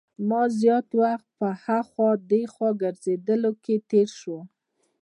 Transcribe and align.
زما 0.19 0.43
زیات 0.59 0.87
وخت 1.01 1.27
په 1.39 1.47
هاخوا 1.63 2.09
دیخوا 2.31 2.69
ګرځېدلو 2.81 3.51
کې 3.63 3.75
تېر 3.89 4.09
شو. 4.19 4.37